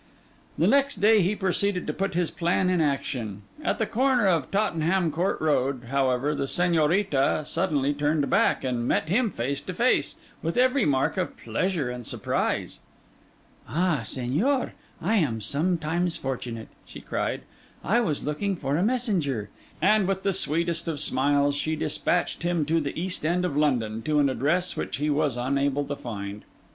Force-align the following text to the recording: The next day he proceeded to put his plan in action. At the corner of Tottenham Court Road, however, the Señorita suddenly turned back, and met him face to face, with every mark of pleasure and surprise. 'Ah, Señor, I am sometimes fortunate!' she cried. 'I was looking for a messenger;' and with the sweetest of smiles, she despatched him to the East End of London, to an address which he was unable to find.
The 0.57 0.65
next 0.67 0.95
day 0.95 1.21
he 1.21 1.35
proceeded 1.35 1.85
to 1.85 1.93
put 1.93 2.15
his 2.15 2.31
plan 2.31 2.71
in 2.71 2.81
action. 2.81 3.43
At 3.63 3.77
the 3.77 3.85
corner 3.85 4.25
of 4.27 4.49
Tottenham 4.49 5.11
Court 5.11 5.39
Road, 5.39 5.83
however, 5.91 6.33
the 6.33 6.45
Señorita 6.47 7.45
suddenly 7.45 7.93
turned 7.93 8.27
back, 8.27 8.63
and 8.63 8.87
met 8.87 9.09
him 9.09 9.29
face 9.29 9.61
to 9.61 9.75
face, 9.75 10.15
with 10.41 10.57
every 10.57 10.85
mark 10.85 11.17
of 11.17 11.37
pleasure 11.37 11.91
and 11.91 12.03
surprise. 12.07 12.79
'Ah, 13.69 13.99
Señor, 14.03 14.71
I 14.99 15.17
am 15.17 15.39
sometimes 15.39 16.15
fortunate!' 16.17 16.69
she 16.83 16.99
cried. 17.01 17.41
'I 17.83 17.99
was 17.99 18.23
looking 18.23 18.55
for 18.55 18.77
a 18.77 18.81
messenger;' 18.83 19.49
and 19.83 20.07
with 20.07 20.23
the 20.23 20.33
sweetest 20.33 20.87
of 20.87 20.99
smiles, 20.99 21.55
she 21.55 21.75
despatched 21.75 22.41
him 22.41 22.65
to 22.65 22.81
the 22.81 22.99
East 22.99 23.23
End 23.23 23.45
of 23.45 23.55
London, 23.55 24.01
to 24.01 24.17
an 24.17 24.29
address 24.31 24.75
which 24.75 24.95
he 24.97 25.11
was 25.11 25.37
unable 25.37 25.85
to 25.85 25.95
find. 25.95 26.43